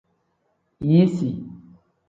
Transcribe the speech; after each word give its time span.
Yisi. 0.89 1.29